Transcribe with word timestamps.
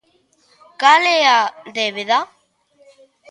Cal 0.81 1.01
é 1.15 1.19
a 1.35 1.37
débeda? 1.77 2.19